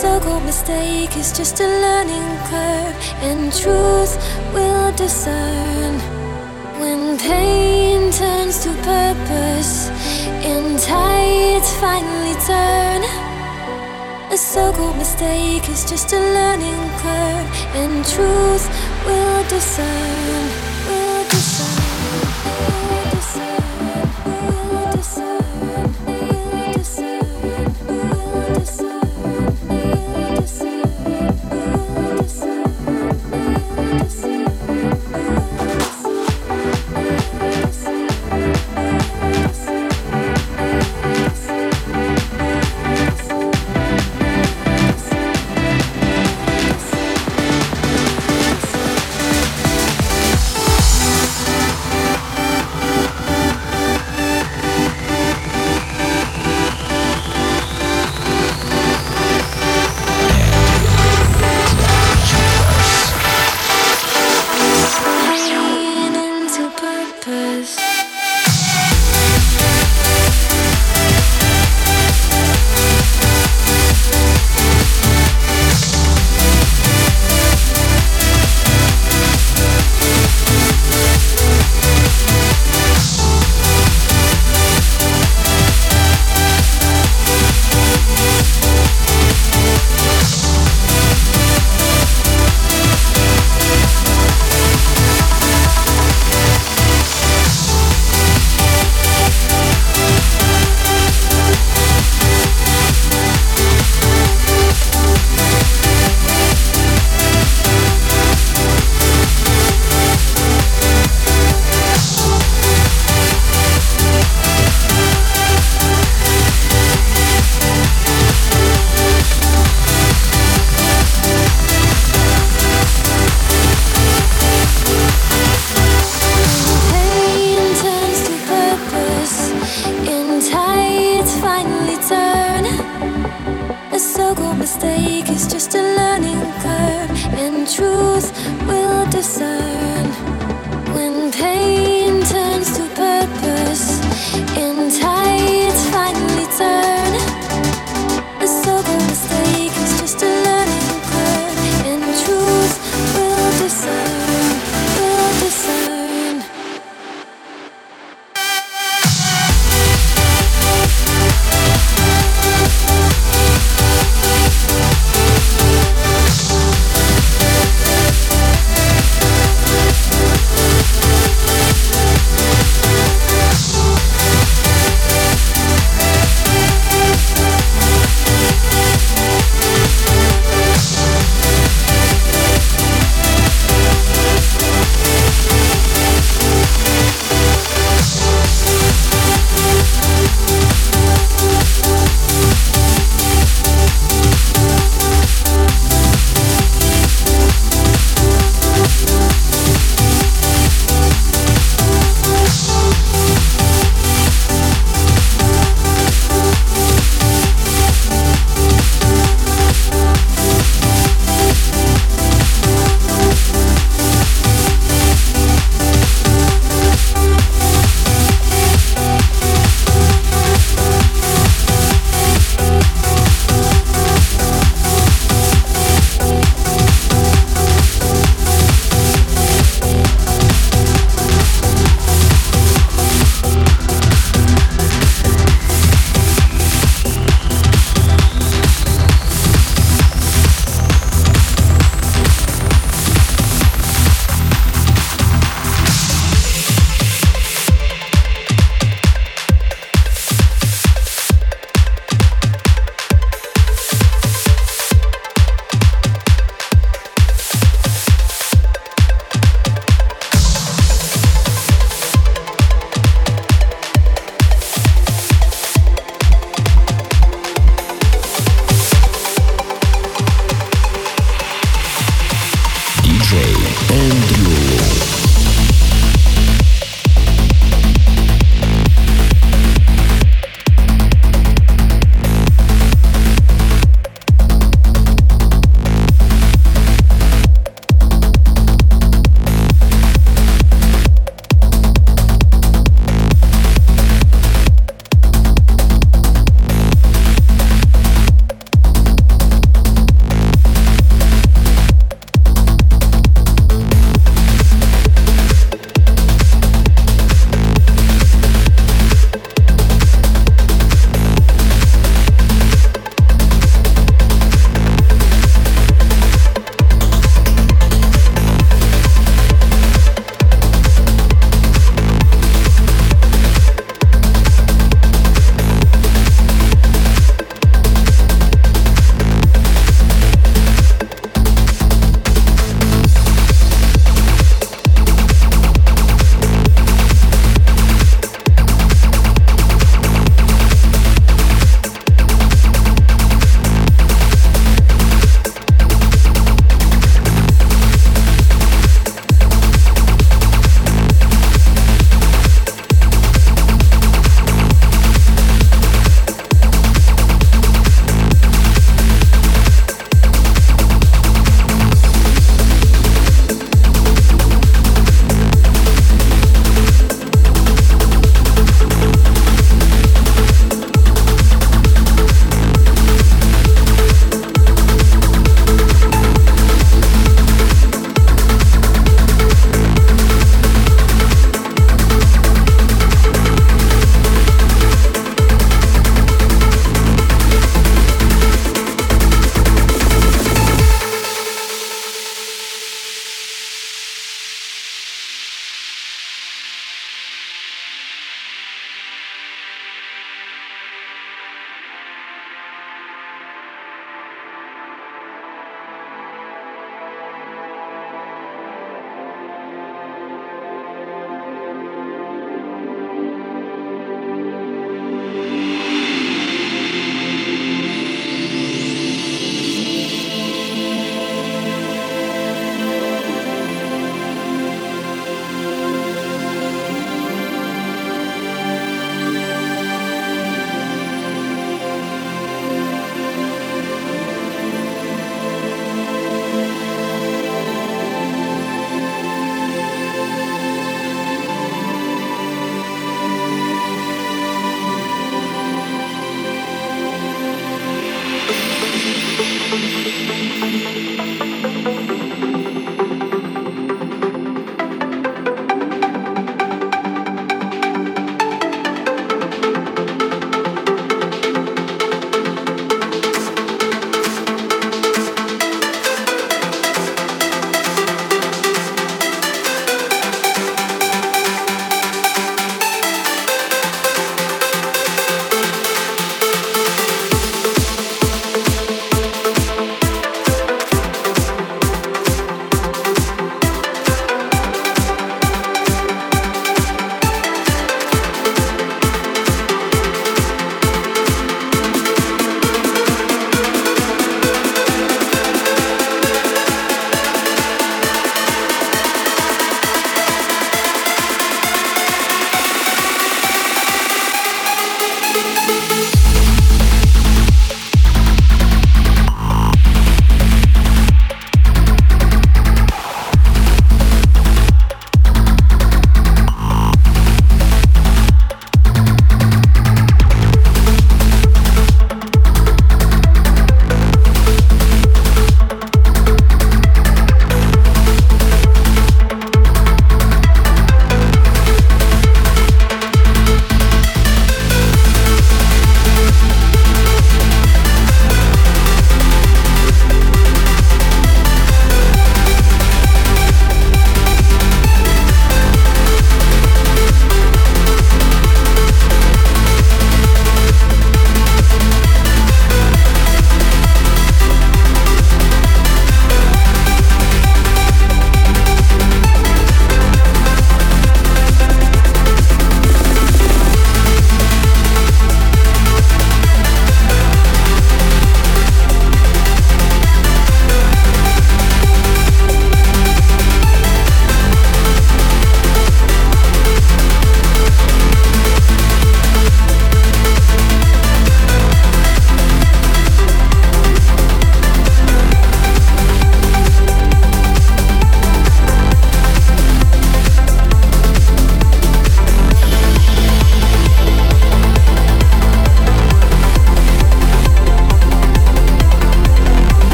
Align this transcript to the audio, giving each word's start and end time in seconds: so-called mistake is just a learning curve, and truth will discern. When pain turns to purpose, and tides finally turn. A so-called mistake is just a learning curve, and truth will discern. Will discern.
so-called 0.00 0.44
mistake 0.44 1.16
is 1.16 1.32
just 1.32 1.58
a 1.58 1.66
learning 1.66 2.28
curve, 2.50 2.94
and 3.20 3.52
truth 3.52 4.14
will 4.54 4.92
discern. 4.92 5.94
When 6.78 7.18
pain 7.18 8.12
turns 8.12 8.62
to 8.62 8.70
purpose, 8.94 9.90
and 10.50 10.78
tides 10.78 11.70
finally 11.82 12.36
turn. 12.46 13.02
A 14.30 14.36
so-called 14.36 14.96
mistake 14.98 15.68
is 15.68 15.82
just 15.90 16.12
a 16.12 16.20
learning 16.20 16.82
curve, 17.02 17.48
and 17.74 18.06
truth 18.06 18.66
will 19.04 19.42
discern. 19.48 20.44
Will 20.86 21.24
discern. 21.24 21.77